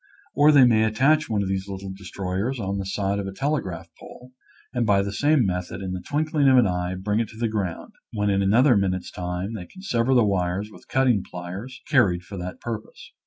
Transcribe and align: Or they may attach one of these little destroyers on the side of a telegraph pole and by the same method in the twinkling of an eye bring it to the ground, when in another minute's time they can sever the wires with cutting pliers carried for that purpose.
Or 0.33 0.51
they 0.51 0.65
may 0.65 0.83
attach 0.83 1.29
one 1.29 1.43
of 1.43 1.47
these 1.47 1.67
little 1.67 1.91
destroyers 1.93 2.59
on 2.59 2.79
the 2.79 2.87
side 2.87 3.19
of 3.19 3.27
a 3.27 3.31
telegraph 3.31 3.87
pole 3.99 4.31
and 4.73 4.83
by 4.83 5.03
the 5.03 5.13
same 5.13 5.45
method 5.45 5.79
in 5.83 5.93
the 5.93 6.01
twinkling 6.01 6.47
of 6.49 6.57
an 6.57 6.65
eye 6.65 6.95
bring 6.99 7.19
it 7.19 7.27
to 7.27 7.37
the 7.37 7.47
ground, 7.47 7.93
when 8.11 8.31
in 8.31 8.41
another 8.41 8.75
minute's 8.75 9.11
time 9.11 9.53
they 9.53 9.67
can 9.67 9.83
sever 9.83 10.15
the 10.15 10.25
wires 10.25 10.71
with 10.71 10.87
cutting 10.87 11.23
pliers 11.23 11.81
carried 11.87 12.23
for 12.23 12.35
that 12.39 12.59
purpose. 12.59 13.11